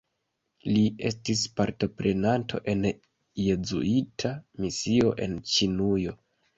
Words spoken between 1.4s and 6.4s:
partoprenanto en Jezuita misio en Ĉinujo.